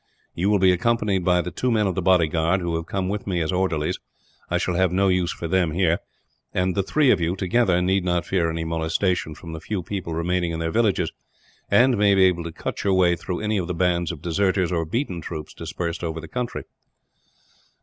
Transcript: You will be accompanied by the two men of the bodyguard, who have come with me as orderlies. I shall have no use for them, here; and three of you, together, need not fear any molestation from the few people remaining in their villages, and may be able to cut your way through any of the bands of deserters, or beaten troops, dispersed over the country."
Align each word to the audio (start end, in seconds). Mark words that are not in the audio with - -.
You 0.33 0.49
will 0.49 0.57
be 0.57 0.71
accompanied 0.71 1.23
by 1.23 1.41
the 1.41 1.51
two 1.51 1.69
men 1.71 1.85
of 1.85 1.93
the 1.93 2.01
bodyguard, 2.01 2.59
who 2.59 2.75
have 2.75 2.87
come 2.87 3.07
with 3.07 3.27
me 3.27 3.39
as 3.39 3.51
orderlies. 3.51 3.99
I 4.49 4.57
shall 4.57 4.73
have 4.73 4.91
no 4.91 5.09
use 5.09 5.31
for 5.31 5.47
them, 5.47 5.73
here; 5.73 5.99
and 6.55 6.75
three 6.87 7.11
of 7.11 7.21
you, 7.21 7.35
together, 7.35 7.79
need 7.83 8.03
not 8.03 8.25
fear 8.25 8.49
any 8.49 8.63
molestation 8.63 9.35
from 9.35 9.53
the 9.53 9.59
few 9.59 9.83
people 9.83 10.15
remaining 10.15 10.53
in 10.53 10.59
their 10.59 10.71
villages, 10.71 11.11
and 11.69 11.99
may 11.99 12.15
be 12.15 12.23
able 12.23 12.43
to 12.45 12.51
cut 12.51 12.83
your 12.83 12.95
way 12.95 13.15
through 13.15 13.41
any 13.41 13.59
of 13.59 13.67
the 13.67 13.75
bands 13.75 14.11
of 14.11 14.23
deserters, 14.23 14.71
or 14.71 14.85
beaten 14.85 15.21
troops, 15.21 15.53
dispersed 15.53 16.03
over 16.03 16.19
the 16.19 16.27
country." 16.27 16.63